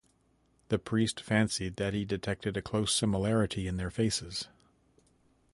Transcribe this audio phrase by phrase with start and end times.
[0.69, 4.47] The priest fancied that he detected a close similarity in their faces.